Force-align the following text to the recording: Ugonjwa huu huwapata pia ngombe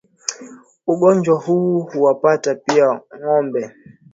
Ugonjwa 0.87 1.39
huu 1.39 1.79
huwapata 1.79 2.55
pia 2.55 3.01
ngombe 3.17 3.71